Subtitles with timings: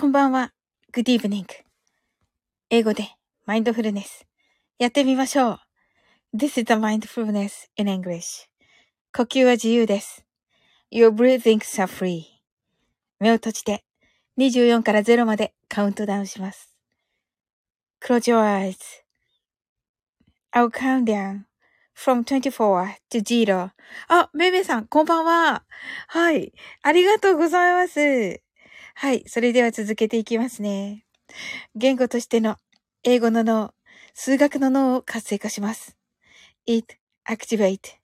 [0.00, 0.54] こんばんは。
[0.94, 1.44] Good evening.
[2.70, 3.10] 英語で
[3.44, 4.24] マインドフルネス。
[4.78, 5.60] やってみましょう。
[6.34, 8.46] This is the mindfulness in English.
[9.14, 10.24] 呼吸は自由です。
[10.90, 12.22] Your breathings are free.
[13.18, 13.84] 目を閉じて
[14.38, 16.74] 24から0までカウントダウンします。
[18.02, 18.78] Close your eyes.
[20.54, 21.42] I'll count down
[21.94, 23.70] from 24 to 0.
[24.08, 25.62] あ、めいめいさん、こんばんは。
[26.06, 26.54] はい。
[26.80, 28.40] ありがとうございます。
[28.94, 29.24] はい。
[29.26, 31.04] それでは続けていきますね。
[31.74, 32.56] 言語としての
[33.02, 33.74] 英語の脳、
[34.14, 35.96] 数学の脳を活性化します。
[36.66, 38.00] It activate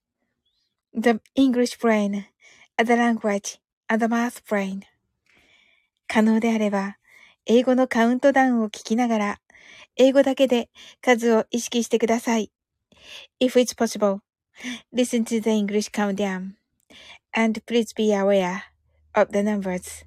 [0.94, 2.24] the English brain,
[2.82, 4.82] the language, and the math brain.
[6.08, 6.96] 可能であれば、
[7.44, 9.40] 英語のカウントダウンを聞きながら、
[9.96, 12.50] 英語だけで数を意識してください。
[13.40, 14.20] If it's possible,
[14.94, 16.52] listen to the English countdown,
[17.32, 18.62] and please be aware
[19.14, 20.06] of the numbers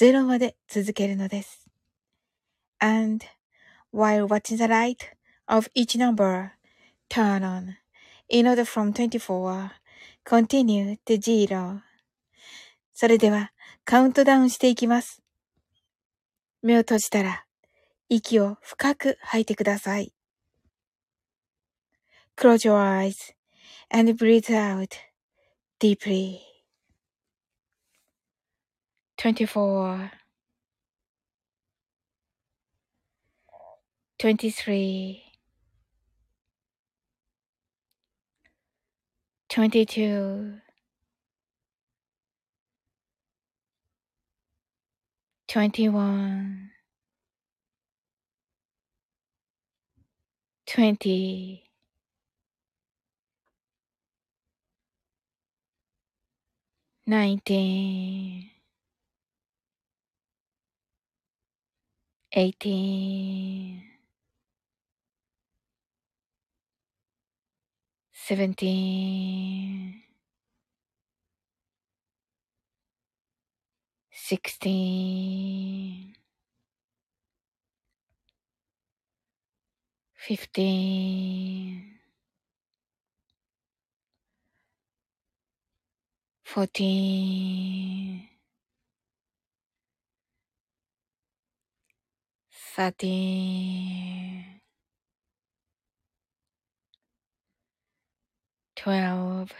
[0.00, 1.66] 0まで続けるのです。
[2.78, 3.26] And
[3.92, 4.98] while watching the light
[5.48, 6.50] of each number
[7.10, 7.74] turn on
[8.28, 9.70] in order from 24
[10.24, 11.80] continue to zero
[12.94, 13.50] それでは
[13.84, 15.20] カウントダウンしていきます。
[16.62, 17.44] 目を閉じたら
[18.08, 20.12] 息を深く吐いてください。
[22.36, 23.34] Close your eyes
[23.90, 24.90] and breathe out
[25.80, 26.47] deeply.
[29.18, 30.12] 24
[34.18, 35.24] 23
[39.48, 40.60] 22
[45.48, 46.70] 21
[50.66, 51.64] 20
[57.06, 58.57] 19
[62.32, 63.82] 18
[68.12, 70.02] 17
[74.12, 76.12] 16
[80.14, 81.98] 15
[86.44, 88.37] 14
[92.78, 94.60] 13
[98.76, 99.52] 12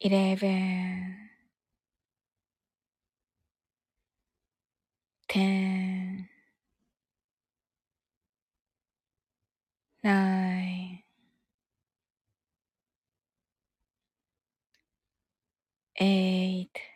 [0.00, 1.30] 11
[5.28, 6.28] 10
[10.02, 11.04] 9
[16.00, 16.95] 8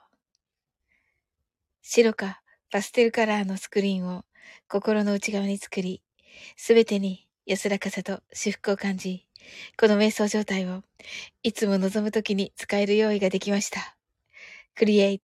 [1.93, 2.41] 白か
[2.71, 4.23] パステルカラーのスクリーンを
[4.69, 6.01] 心の内側に作り、
[6.55, 9.27] すべてに安らかさと至福を感じ、
[9.77, 10.83] この瞑想状態を
[11.43, 13.97] いつも望むときに使える用意ができました。
[14.79, 15.19] Create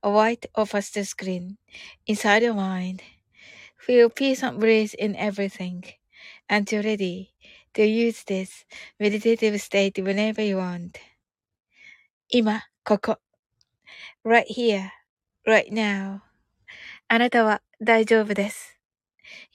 [0.00, 1.56] a white or pastel screen
[2.08, 3.02] inside your mind.
[3.86, 5.82] Feel peace and bliss in everything
[6.48, 7.34] until ready
[7.74, 8.64] to use this
[8.98, 10.92] meditative state whenever you want.
[12.30, 13.18] 今、ここ。
[14.24, 14.88] right here,
[15.46, 16.20] right now.
[17.08, 18.78] あなたは大丈夫です。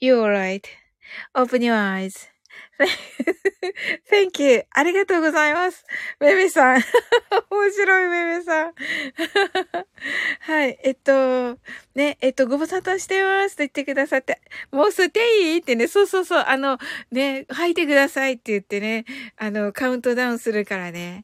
[0.00, 2.32] You're right.Open your eyes.
[4.10, 4.64] Thank you.
[4.70, 5.84] ありがとうございます。
[6.18, 6.80] めめさん。
[7.50, 8.74] 面白いめめさん。
[10.40, 10.78] はい。
[10.82, 11.58] えっと、
[11.94, 14.40] ね、えっと、ご無沙汰してますと言ってくださって、
[14.70, 16.78] もう吸っていいってね、そうそうそう、あの、
[17.10, 19.04] ね、吐いてくださいって言ってね、
[19.36, 21.22] あの、カウントダウンするからね。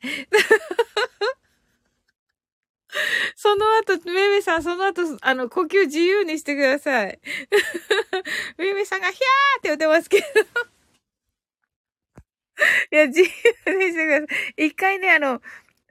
[3.37, 7.19] その後、めめさん、その後、あの、呼吸自由にしてください。
[8.57, 10.27] めめさんが、ひゃーって言ってますけど。
[12.91, 13.33] いや、自由に
[13.93, 14.67] してください。
[14.67, 15.43] 一回ね、あの、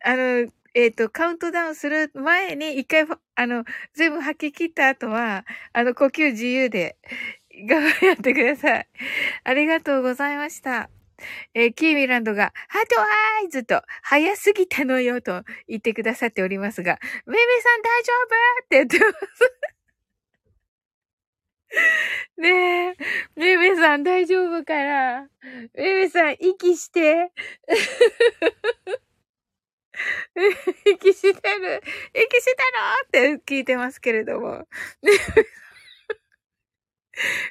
[0.04, 3.06] あの、えっ、ー、と、カウントダウンする前に、一回、
[3.36, 6.98] あの、全部吐き切った後は、あの、呼吸自由で、
[7.66, 8.88] 頑張やってください。
[9.44, 10.90] ありがとうございました。
[11.54, 13.06] えー、キーミランドが、ハートア
[13.46, 18.26] イズと、早すぎたのよと言ってくださっておりますが、メメさん大丈夫
[18.64, 19.68] って言ってます。
[22.38, 22.96] ねえ、
[23.36, 25.28] メメさん大丈夫かな
[25.74, 27.32] メメさん息して。
[30.86, 31.82] 息してる。
[32.14, 32.56] 息して
[33.22, 34.68] ろって聞いてますけれども。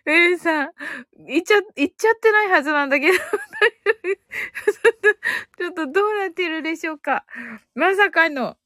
[0.05, 0.71] メ イさん、
[1.27, 3.19] 言っちゃ、言っちゃってないはずなんだけど、
[5.59, 7.25] ちょっとどうなってるでしょうか
[7.75, 8.57] まさかの、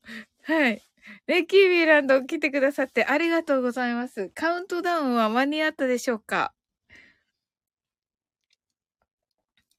[0.43, 0.83] はい。
[1.27, 4.31] ね、キービーランド来てくださってありがとうございます。
[4.31, 6.53] カウントダウンは間に合ったでしょうか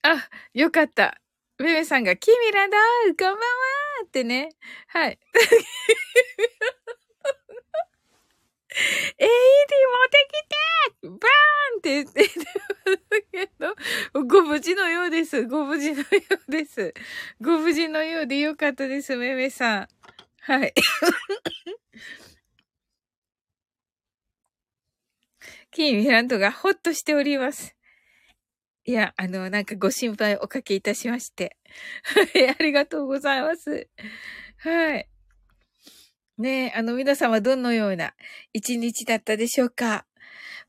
[0.03, 1.21] あ、よかった。
[1.59, 3.39] メメさんが、キーミランドこんばんは
[4.05, 4.49] ってね。
[4.87, 5.19] はい。
[9.19, 10.55] AED 持ってきて
[11.03, 12.29] バーンって言ってる
[13.31, 13.75] けど、
[14.25, 15.45] ご無事のようです。
[15.47, 16.05] ご無事のよ
[16.47, 16.93] うです。
[17.41, 19.87] ご無事のようでよかったです、めめさん。
[20.41, 20.73] はい。
[25.71, 27.75] キーミランドがほっとしております。
[28.85, 31.57] いや、あの、なんかご心配おかけいたしまして。
[32.03, 33.87] はい、ありがとうございます。
[34.57, 35.10] はい。
[36.41, 38.15] ねえ、あの、皆さんはどのような
[38.51, 40.05] 一日だったでしょうか？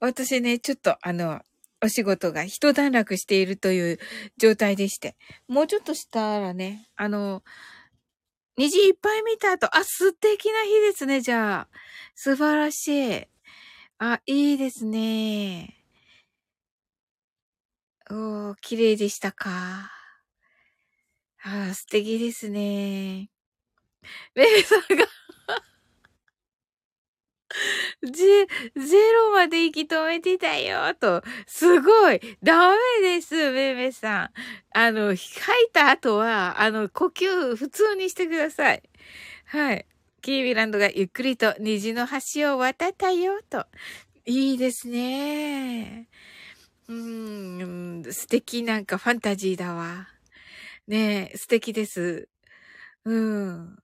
[0.01, 1.41] 私ね、ちょっとあの、
[1.83, 3.99] お仕事が一段落しているという
[4.37, 5.17] 状態でして、
[5.49, 7.43] もうちょっとしたらね、あの、
[8.59, 11.69] 虹いっぱい見た後、あ、素敵な日ですね、じゃあ。
[12.15, 13.27] 素晴らしい。
[13.99, 15.79] あ、いいですね。
[18.11, 19.91] おー、綺麗でしたか。
[21.43, 23.31] あ、素敵ですね。
[24.35, 25.07] ベルさんが
[28.03, 28.47] ゼ、
[28.77, 31.23] ゼロまで息止めてたよ、と。
[31.47, 32.21] すごい。
[32.43, 34.31] ダメです、めめさん。
[34.79, 38.83] あの、吐いた後は、あの、呼吸普通にしてください。
[39.47, 39.87] はい。
[40.23, 43.67] キービランドがゆっくりと虹の橋を渡ったよ、と。
[44.25, 46.09] いいですね。
[46.89, 50.09] うん、素敵なんかファンタジーだわ。
[50.87, 52.29] ねえ、素敵です。
[53.05, 53.82] うん。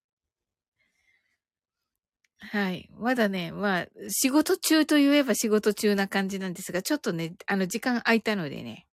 [2.40, 2.88] はい。
[2.96, 8.86] まだね、まあ、仕事中と言えば仕事中な感じなんですが、ちょっとね、あの、時間空いたのでね。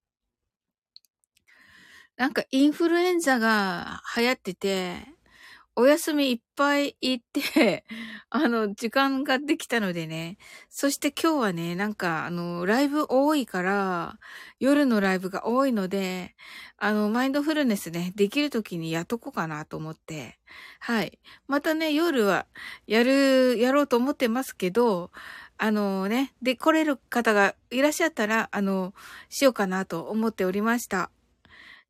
[2.16, 4.96] なんかインフルエンザが流行ってて、
[5.78, 7.84] お休みいっぱい行って、
[8.30, 10.38] あの、時間ができたのでね。
[10.70, 14.18] そして今日はね、なんか、あの、ライブ多いから、
[14.58, 16.34] 夜のライブが多いので、
[16.78, 20.38] あの、マインドフルネスね、できる時にやっとこうかなと思って。
[20.80, 21.18] はい。
[21.46, 22.46] またね、夜は、
[22.86, 25.10] やる、やろうと思ってますけど、
[25.58, 28.94] あのね、で、来れる方がいらっしゃったら、あの、
[29.28, 31.10] しようかなと思っておりました。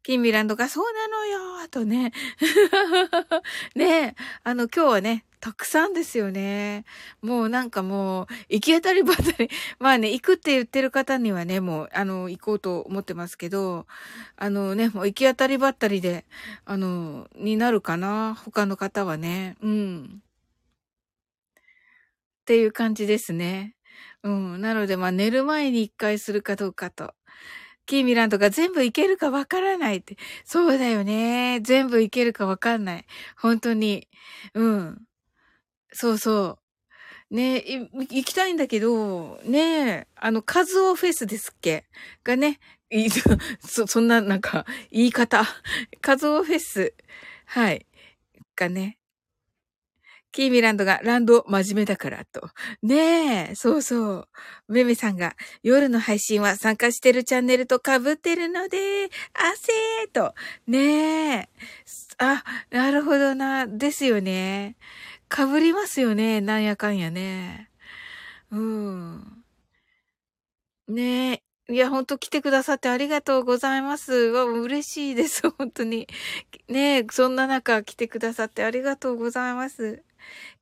[0.06, 2.12] キンミランドが、そうなのよとね。
[3.74, 4.14] ね
[4.44, 6.84] あの、今日はね、たくさんですよね。
[7.22, 9.50] もうなんかもう、行き当たりばったり、
[9.80, 13.88] まあね、行くって言ってる方にはね、もう、あの、行こうと思ってますけど、
[14.36, 16.24] あのね、もう行き当たりばったりで、
[16.66, 19.56] あの、になるかな他の方はね。
[19.60, 20.22] うん。
[22.42, 23.74] っていう感じですね。
[24.22, 24.60] うん。
[24.60, 27.15] なので、まあ寝る前に一回するかどうかと。
[27.86, 30.16] キーミランドが全部いけるかわからないって。
[30.44, 31.60] そうだよね。
[31.62, 33.04] 全部いけるかわかんない。
[33.38, 34.08] 本当に。
[34.54, 35.02] うん。
[35.92, 36.58] そうそ
[37.30, 37.34] う。
[37.36, 41.86] ね行きたいんだけど、ねあの、カズオフェスですっけ？
[42.24, 42.60] がね、
[43.66, 45.44] そ、そんな、なんか、言い方。
[46.02, 46.94] カズオフェス。
[47.46, 47.86] はい。
[48.56, 48.98] がね、
[50.36, 52.50] キーミランドがランド真面目だからと。
[52.82, 54.28] ねえ、そうそう。
[54.68, 60.34] メメさんが夜の配信は参加してるチャンネルと被ってるので、汗ーと。
[60.66, 61.48] ねえ。
[62.18, 63.66] あ、なるほどな。
[63.66, 64.76] ですよね。
[65.34, 66.42] 被りますよね。
[66.42, 67.70] なんやかんやね。
[68.50, 69.42] うん。
[70.88, 71.72] ねえ。
[71.72, 74.12] いや、ほんと来てくださってありがとうございます。
[74.12, 75.48] わ、嬉しいです。
[75.50, 76.06] 本当に。
[76.68, 80.05] ねえ、そんな中来てくださってありがとうございます。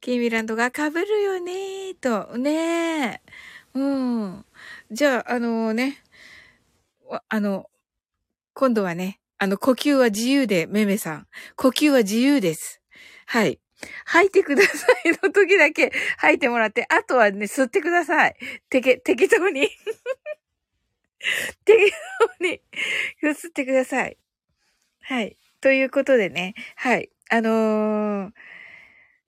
[0.00, 2.36] キーミランドが被るよねーと。
[2.36, 3.20] ねえ。
[3.74, 4.44] うん。
[4.90, 6.02] じゃあ、あのね。
[7.28, 7.68] あの、
[8.54, 11.26] 今度はね、あの、呼吸は自由で、めめさん。
[11.56, 12.80] 呼吸は自由です。
[13.26, 13.60] はい。
[14.04, 18.36] 吐いてくださいの時だけ 吐いてもらって、あとはね、吸ってください。
[18.70, 19.68] てけ、適当に
[21.64, 21.92] 適
[22.38, 22.60] 当に
[23.22, 24.16] 吸ってください。
[25.02, 25.36] はい。
[25.60, 27.10] ということでね、はい。
[27.30, 28.32] あのー、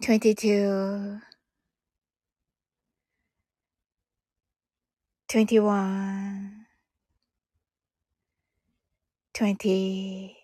[0.00, 1.20] 22
[5.28, 6.66] 21
[9.34, 10.36] 20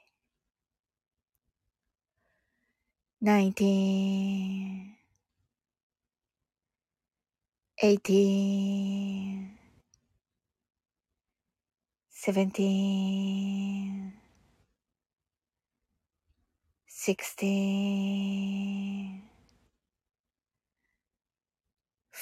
[3.21, 4.97] 19
[7.81, 9.59] 18
[12.11, 14.13] 17
[16.87, 19.24] 16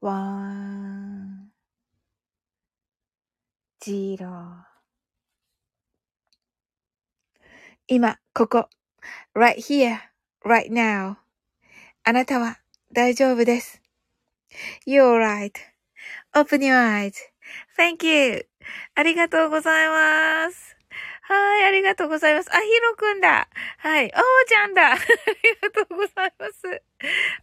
[0.00, 1.50] one,
[3.84, 4.64] zero
[7.86, 8.68] 今、ここ。
[9.34, 9.98] right here,
[10.44, 11.16] right now.
[12.04, 12.58] あなたは
[12.92, 13.82] 大丈夫です。
[14.86, 17.10] You're right.Open your
[17.76, 18.46] eyes.Thank you.
[18.94, 20.79] ありがとうございます。
[21.32, 22.50] はい、ありがとうございます。
[22.52, 23.48] あ、ひろくんだ。
[23.78, 24.10] はい、おー
[24.48, 24.90] ちゃんだ。
[24.92, 25.02] あり
[25.62, 26.82] がとうございます。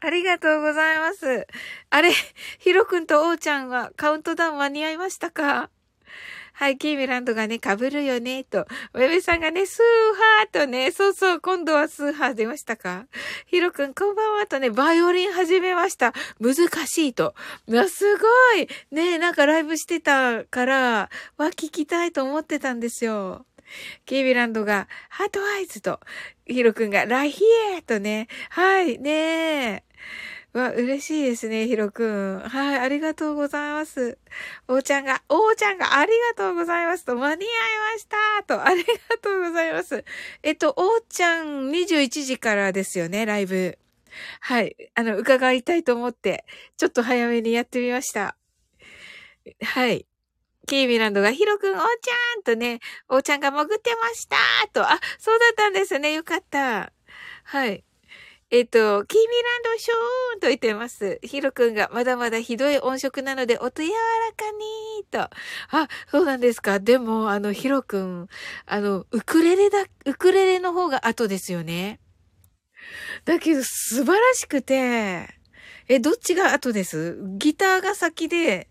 [0.01, 1.47] ありがとうございます。
[1.89, 2.11] あれ、
[2.59, 5.69] ひろくんとおーちゃんはカウントダウン間に合いましたか？
[6.51, 8.67] はい、キーミランドがね、被るよね、と。
[8.93, 9.83] ウェベさんがね、スー
[10.15, 13.05] ハーとね、そうそう、今度はスーハー出ましたか？
[13.45, 16.13] ヒロくん、こんばんはとね、バイオリン始めました。
[16.41, 16.55] 難
[16.87, 17.35] しいと。
[17.87, 23.45] すごいねなんかライブしてたから、は聞きたいと思ってたんですよ。
[24.05, 25.99] キービランドが、ハートアイズと、
[26.45, 27.43] ヒロくんが、ラヒ
[27.73, 29.83] エーとね、はい、ねえ。
[30.53, 32.39] わ、嬉しいですね、ひろくん。
[32.39, 34.17] はい、ありがとうございます。
[34.67, 37.49] おーちゃんが、おーちゃんがありがとうございますと、間に合い
[37.93, 40.03] ましたと、ありがとうございます。
[40.43, 43.77] えっと、おーちゃん21時からですよね、ライブ。
[44.39, 46.45] はい、あの、伺いたいと思って、
[46.77, 48.35] ちょっと早めにやってみました。
[49.61, 50.05] はい。
[50.67, 54.37] キーミランドが、ヒロくん、おーちゃんとね、おーちゃんが潜ってました
[54.73, 56.13] と、あ、そうだったんですね。
[56.13, 56.91] よかった。
[57.43, 57.83] はい。
[58.49, 61.19] えっ、と、キーミランドショーンと言ってます。
[61.23, 63.95] ヒロくんがまだまだひどい音色なので音柔ら
[64.33, 65.21] かにと。
[65.21, 66.79] あ、そうなんですか。
[66.79, 68.27] でも、あの、ヒロくん、
[68.65, 71.99] あの、ウクレレだ、ウクレレの方が後ですよね。
[73.25, 75.27] だけど、素晴らしくて、
[75.89, 77.17] え、どっちが後です？
[77.37, 78.69] ギターが先で、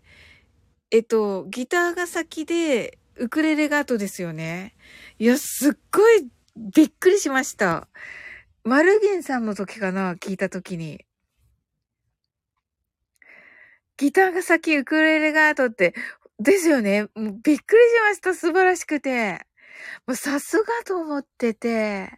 [0.89, 4.73] えっと、ギターが先で、ウクレレが後ですよね。
[5.19, 7.89] いや、すっごいびっくりしました。
[8.63, 11.05] マルゲンさんの時かな聞いた時に。
[13.97, 15.93] ギターが先、ウクレレが後って、
[16.39, 17.07] ですよね。
[17.15, 17.59] びっくりし
[18.07, 18.33] ました。
[18.33, 19.45] 素晴らしくて。
[20.07, 22.11] もうさすがと思ってて。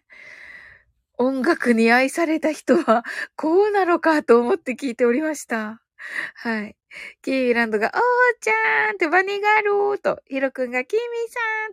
[1.17, 3.03] 音楽に愛された人は、
[3.35, 5.81] こうなのかと思って聞いておりました。
[6.35, 6.75] はい。
[7.21, 8.01] キーランドが、おー
[8.41, 11.01] ちゃんとバニーガールーと、ヒロくんがキミ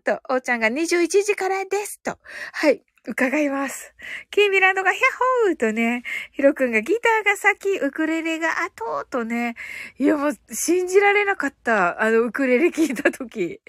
[0.04, 2.18] さんと、おーちゃんが21時からですと。
[2.52, 2.82] はい。
[3.08, 3.94] 伺います。
[4.30, 5.02] キーミランドがヒャ
[5.46, 6.02] ホーとね、
[6.32, 9.54] ヒロくんがギターが先、ウクレレが後とね、
[9.98, 12.02] いやもう信じられなかった。
[12.02, 13.60] あの、ウクレレ聞いたとき。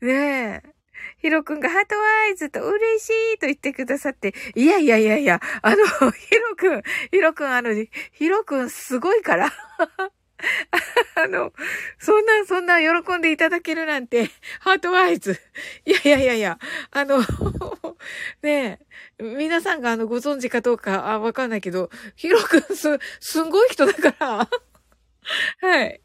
[0.00, 0.81] ねえ。
[1.18, 5.76] ヒロくんがハートワイズと嬉しいと言ってくださって、いやいやいやいや、あの、
[6.12, 7.70] ヒロくん、ヒロくん、あの、
[8.12, 9.52] ヒロくんすごいから。
[11.14, 11.52] あの、
[11.98, 14.30] そんな、そんな喜んでいただけるなんて、
[14.60, 15.38] ハートワイズ。
[15.84, 16.58] いやいやいやいや、
[16.90, 17.20] あの、
[18.42, 18.80] ね
[19.18, 24.48] え、皆さんがあの、ご存知かどうか、あ、わかんないけど、ヒロくんす、すんごい人だから。
[25.60, 26.00] はい。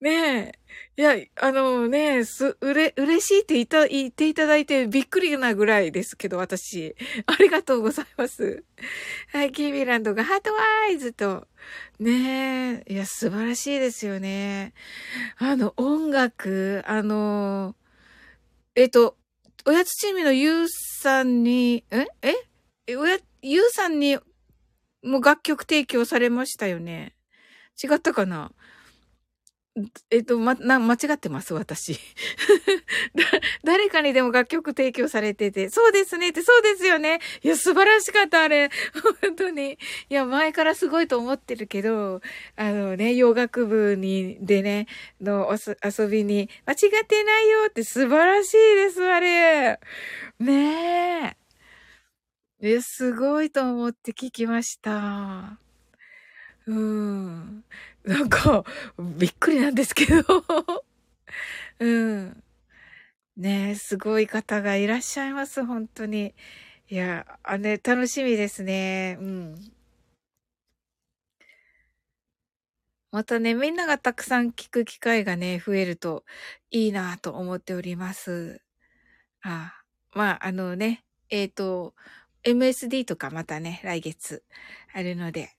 [0.00, 0.52] ね
[0.96, 1.00] え。
[1.00, 6.94] いや、あのね、す、うれ、嬉しいって言った、言っていただいてびっくりなぐらいですけど、私。
[7.26, 8.64] ありがとうございます。
[9.32, 11.46] はい、キービランドがハートワイズと。
[12.00, 14.74] ねえ、いや、素晴らしいですよね。
[15.38, 17.76] あの、音楽、あの、
[18.74, 19.16] えっと、
[19.64, 22.06] おやつチームのゆうさんに、え？
[22.86, 22.96] え？
[22.96, 24.18] おや、ゆうさんに
[25.02, 27.14] も楽曲提供されましたよね。
[27.82, 28.52] 違ったかな？
[30.10, 31.98] えっと、ま、な、間違ってます、私。
[33.64, 37.18] 誰かにでも楽曲提供されてて、そうですねって、そうですよね。
[37.42, 38.70] いや、素晴らしかった、あれ。
[39.20, 39.72] 本当に。
[40.10, 42.20] いや、前からすごいと思ってるけど、
[42.56, 44.86] あのね、洋楽部に、でね、
[45.20, 45.50] の
[45.84, 49.80] 遊びに、間違ってないよって素晴らしいです、あれ。
[50.38, 51.36] ねえ。
[52.60, 55.58] え、すごいと思って聞きました。
[56.66, 57.63] うん。
[58.04, 58.64] なんか、
[58.98, 60.22] びっくりなんですけど。
[61.80, 62.44] うん。
[63.36, 66.34] ねえ、すごい方がいらっしゃいます、本当に。
[66.88, 69.16] いや、あね、楽しみですね。
[69.20, 69.74] うん。
[73.10, 76.24] またね、みんながたくさん聞く機会がね、増えると
[76.70, 78.60] いいなと思っております。
[79.42, 79.72] あ
[80.12, 81.94] まあ、あのね、えっ、ー、と、
[82.44, 84.44] MSD とかまたね、来月
[84.92, 85.53] あるので、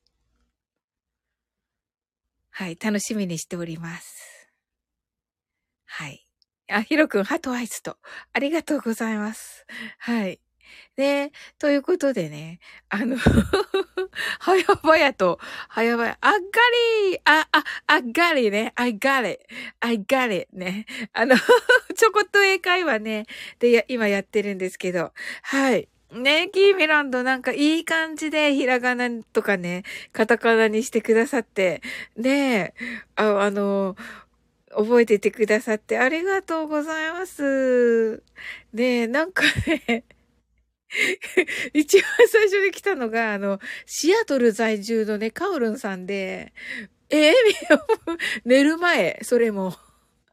[2.57, 4.49] はい、楽しみにしております。
[5.87, 6.25] はい。
[6.71, 7.97] あ、ひろくん、ハトアイスと。
[8.31, 9.65] ありがとうございます。
[9.99, 10.39] はい。
[10.95, 13.17] で、ということでね、あの
[14.39, 15.37] はやばやと、
[15.67, 16.39] はやばや、あっが
[17.11, 19.45] りあ、あ、あっがりね、I got it,
[19.81, 20.85] I got it ね。
[21.11, 21.35] あの
[21.93, 23.25] ちょこっと英会話ね、
[23.59, 25.89] で、今やってるんですけど、はい。
[26.15, 31.81] ねえキーミランドなんかいい感じでひらがなとかね、カタカナにしてくださって、
[32.15, 32.73] ね
[33.15, 33.95] あ、あの、
[34.69, 38.23] 覚えててくださってありがとうございます。
[38.73, 40.05] ねえなんかね、
[41.73, 46.53] 一番最初に来たのが、あの、シアトル在住のね、カオルンさんで、
[47.09, 47.33] えー、
[48.45, 49.75] 寝る前、それも。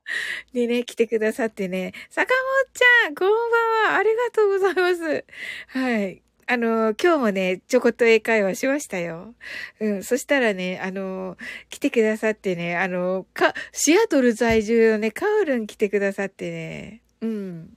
[0.52, 5.24] にね、来てくださってね、坂本ちゃん、こんばんは、ありがとうございます。
[5.68, 6.22] はい。
[6.46, 9.34] あの、今日もね、ちょこっと英会話しましたよ。
[9.80, 10.02] うん。
[10.02, 11.36] そしたらね、あの、
[11.70, 17.76] 来てくださってね、あの、か、シアトル在住のね、カウルン来てくださってね、うん。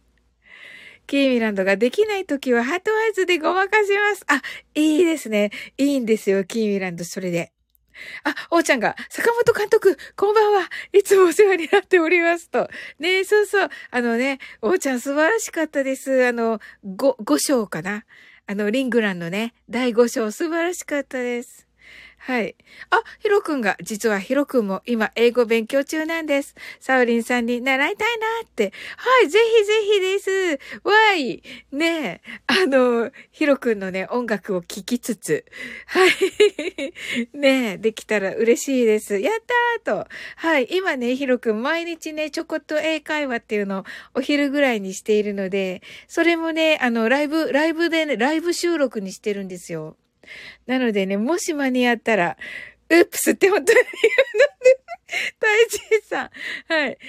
[1.08, 4.26] キーミランドができないときはハートアイズでごまかします。
[4.28, 4.42] あ、
[4.74, 5.52] いいですね。
[5.78, 7.52] いいんですよ、キーミランド、それで。
[8.24, 10.70] あ、おーちゃんが、坂本監督、こんばんは。
[10.94, 12.70] いつもお世話になっておりますと。
[13.00, 13.70] ねそうそう。
[13.92, 16.26] あのね、おーちゃん素晴らしかったです。
[16.26, 18.06] あの、5、5章かな。
[18.48, 21.65] あの、リングランのね、第5章素晴らしかったです。
[22.26, 22.56] はい。
[22.90, 26.56] あ、ヒロくんが、実はヒロくんも今英語勉強中なんです。
[26.80, 28.74] サウリンさんに習いたいなって。
[28.98, 30.60] はい、ぜひぜひです。
[30.84, 31.44] わい。
[31.72, 35.46] ねえ、あの、ヒロくんのね、音楽を聴きつつ。
[35.86, 36.10] はい。
[37.38, 39.20] ねえ、できたら嬉しいです。
[39.20, 39.36] やっ
[39.86, 40.08] たーと。
[40.38, 40.68] はい。
[40.72, 43.84] 今ね、ヒロくん毎日ね、ちょこっと英会話っていうのを
[44.16, 49.96] お昼ぐらいにしているので、それもね、あの、ライブ、ライブでね、ライブ収録にしてるんですよ。
[50.66, 52.38] なのでね、もし間に合ったら、
[52.90, 53.88] うっプスって本当に言う
[54.40, 54.80] ので、
[55.40, 56.32] 大地さん。
[56.74, 56.98] はい。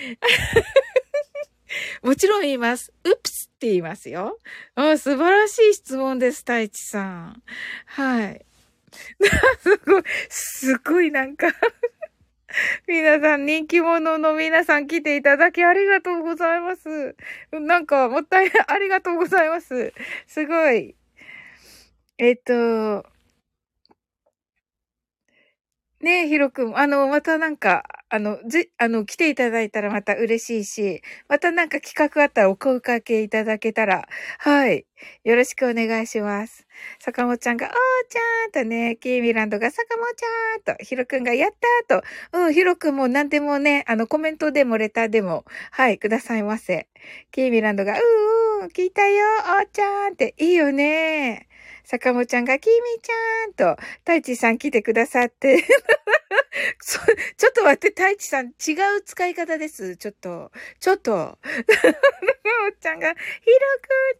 [2.03, 2.93] もちろん言います。
[3.05, 4.39] うっプスって言いますよ。
[4.75, 7.43] あ素晴らしい質問です、太一さん。
[7.87, 8.45] はい。
[9.61, 11.53] すごい、すごいなんか
[12.87, 17.17] 皆さん、人気者の皆さん来ていただきありがとうございます。
[17.53, 19.93] なんか、もったいない、ありがとうございます。
[20.27, 20.95] すごい。
[22.19, 23.05] えっと、
[26.01, 26.77] ねえ、ひろくん。
[26.77, 34.07] あの、またなんか、あの、じ、あの、来ていただいたらまた嬉しいし、またなんか企画あったらお声かけいただけたら、
[34.39, 34.87] はい。
[35.25, 36.67] よろしくお願いします。
[37.01, 37.73] 坂本ちゃんが、おー
[38.11, 41.51] ちゃんとね、キーミランドが坂本ちゃんと、ひろくんがやっ
[41.89, 42.07] たーと、
[42.39, 46.89] うん、ひろくんも何でもね、あの、コメントでもレターでも、はい、くださいませ。
[47.33, 49.25] キーミランドが、うーうー、聞いたよ、
[49.61, 51.46] おーちゃんって、いいよね
[51.87, 55.63] 坂本ちゃんが、きみちゃんと、太一さん来てくださって。
[56.83, 59.97] ちょっと待って、太一さん、違う使い方です。
[59.97, 61.13] ちょっと、ちょっと。
[62.67, 63.21] おっちゃんが、ひろ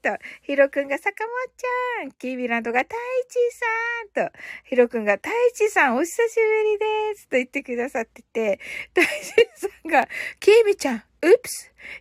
[0.05, 2.95] くんと、ひろくんが坂本ちゃん、キービランドが太
[3.29, 7.29] 一さんと、ひろくんが太一さんお久しぶりです。
[7.29, 8.61] と言ってくださってて、
[8.95, 9.09] 太一
[9.57, 11.49] さんが、キービちゃん、うっプ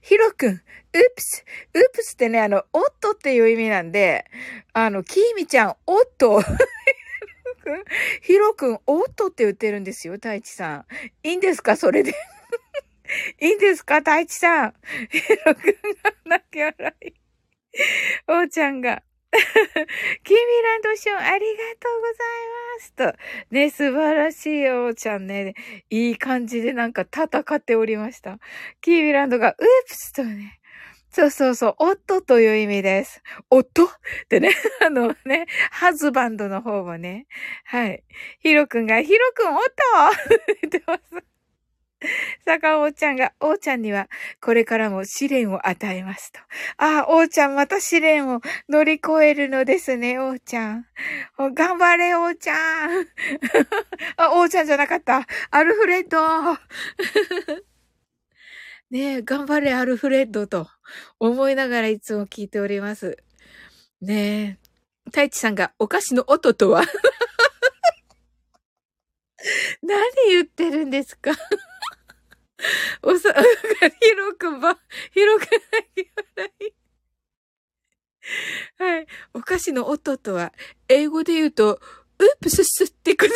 [0.02, 0.62] ヒロくん、うっ
[1.16, 4.26] プス、うっプスってね、あの、おっとっていう意味なんで、
[4.74, 6.42] あの、きーみちゃん、おっと。
[8.22, 10.86] ヒロくん、おっとって言ってるんですよ、太一さん。
[11.24, 12.14] いいんですかそれで。
[13.42, 14.74] いいんですか太一さん。
[15.10, 17.14] ヒロくんが泣き笑い。
[18.28, 19.04] おうちゃんが。
[20.24, 23.54] キミランドション、ありがとうございますと。
[23.56, 25.54] ね、素晴らしいおーちゃんね。
[25.90, 28.40] いい感じでなんか戦っておりました。
[28.82, 30.60] キミランドが、ウープスとね。
[31.12, 33.22] そうそうそう、夫という意味です。
[33.50, 33.90] 夫っ
[34.28, 34.52] てね、
[34.86, 37.28] あのね、ハズバンドの方もね。
[37.64, 38.04] はい。
[38.40, 39.62] ヒロくんが、ヒロくん、夫
[40.62, 41.35] 言ってます。
[42.46, 44.10] 坂尾ちゃんが、おーちゃんには、
[44.42, 46.40] これからも試練を与えますと。
[46.78, 50.86] ああ、おーちゃん、また試練を乗り越えるのですね、おーちゃん。
[51.38, 52.54] 頑張れ、おーちゃ
[52.88, 53.08] ん。
[54.18, 55.26] あ、おーちゃんじゃなかった。
[55.52, 56.20] アルフレッド。
[58.92, 60.70] ねえ、頑張れ、アルフレッドと
[61.20, 63.18] 思いながらいつも聞いております。
[64.02, 64.66] ねえ。
[65.08, 66.84] 太一さんがお菓子の音とは？
[69.82, 71.32] 何言ってるんですか？
[73.02, 73.34] おさ、
[74.02, 74.80] ひろくば、
[75.12, 75.48] ひろくん
[75.96, 76.74] 言わない。
[78.78, 79.08] はい。
[79.34, 80.54] お菓子の音とは、
[80.88, 81.80] 英語で言うと、
[82.20, 83.34] ウープススってくる。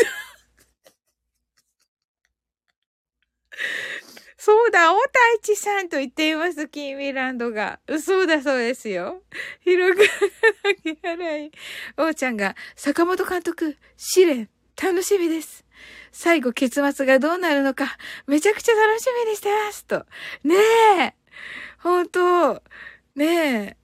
[4.38, 7.82] そうだ、おたいちさんと言っています、キーミランドが。
[8.02, 9.22] そうだそうですよ。
[9.60, 9.98] ひろく
[10.64, 11.52] 泣き払い。
[11.98, 14.50] おーちゃんが、坂本監督、試練、
[14.82, 15.66] 楽しみです。
[16.12, 19.86] 最後結末がどうなるのか、めちゃくちゃ楽しみにしてます。
[19.86, 20.06] と。
[20.44, 20.56] ね
[21.02, 21.14] え。
[21.80, 22.64] ほんと。
[23.16, 23.78] ねえ。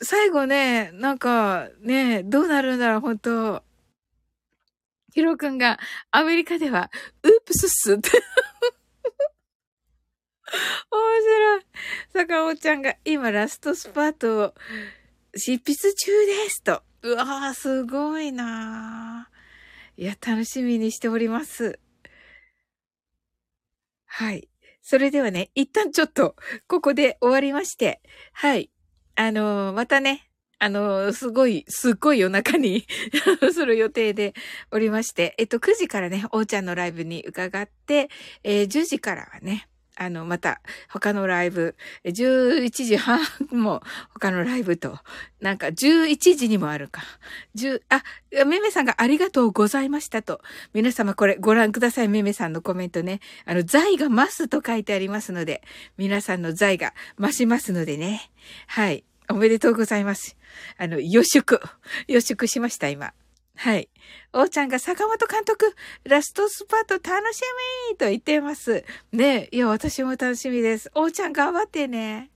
[0.00, 3.64] 最後ね、なんか、ねえ、どうなるんだろう、ほんと。
[5.12, 5.80] ヒロくんが、
[6.12, 6.90] アメリカでは、
[7.24, 8.10] ウープスッスって
[10.90, 11.66] 面白い。
[12.12, 14.54] 坂尾ちゃんが今ラストスパートを
[15.36, 16.82] 執筆中ですと。
[17.02, 19.37] うわー、すごいなぁ
[19.98, 21.80] いや、楽しみにしております。
[24.06, 24.48] はい。
[24.80, 26.36] それではね、一旦ちょっと、
[26.68, 28.00] ここで終わりまして、
[28.32, 28.70] はい。
[29.16, 30.30] あのー、またね、
[30.60, 32.86] あのー、すごい、すっごい夜中に
[33.52, 34.34] する予定で
[34.70, 38.08] おりまして、えっと、9時からね、おうちゃんのライブに伺って、
[38.44, 39.68] えー、10時からはね、
[40.00, 43.82] あの、また、他のライブ、11時半も
[44.14, 44.96] 他のライブと、
[45.40, 47.02] なんか11時にもあるか。
[47.56, 48.04] 10、あ、
[48.46, 50.40] めめさんがありがとうございましたと。
[50.72, 52.08] 皆様これご覧ください。
[52.08, 53.18] めめさんのコメントね。
[53.44, 55.62] あの、財が増すと書いてありますので、
[55.96, 58.30] 皆さんの財が増しますのでね。
[58.68, 59.04] はい。
[59.28, 60.36] おめでとうございます。
[60.78, 61.60] あの、予祝。
[62.06, 63.12] 予祝しました、今。
[63.60, 63.90] はい。
[64.32, 67.42] おーちゃんが坂本監督、ラストスパート楽し
[67.90, 68.84] みと言っています。
[69.10, 70.92] ねいや、私も楽しみです。
[70.94, 72.30] おーちゃん頑張ってね。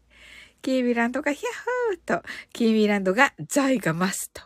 [0.63, 1.53] キーミランドがヒャッ
[1.95, 4.43] フーと、キーミランドが財が増すと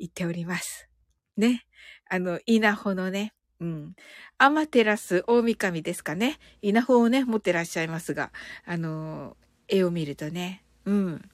[0.00, 0.88] 言っております。
[1.36, 1.64] ね。
[2.10, 3.94] あの、稲穂のね、うん。
[4.38, 6.40] アマテラス大神ですかね。
[6.60, 8.32] 稲穂をね、持ってらっしゃいますが、
[8.64, 9.36] あの、
[9.68, 11.30] 絵を見るとね、うん。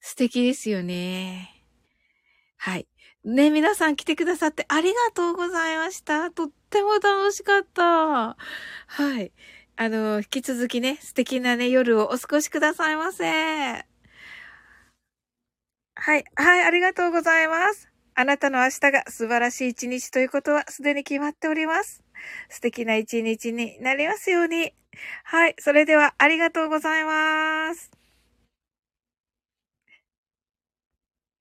[0.00, 1.57] 素敵ですよね。
[2.58, 2.88] はい。
[3.24, 6.30] ね、皆さん来てくださってありがとうございました。
[6.30, 8.36] とっても楽しかった。
[8.86, 9.32] はい。
[9.76, 13.24] あの、引き続きね、素敵なね、夜をお過ごしくださいませ。
[15.96, 16.24] はい。
[16.36, 17.88] はい、ありがとうございます。
[18.14, 22.02] あなたの明日が素晴らしい一日ということはすでに決まっております。
[22.48, 24.72] 素敵な一日になりますように。
[25.24, 25.54] はい。
[25.60, 27.97] それではありがとうございます。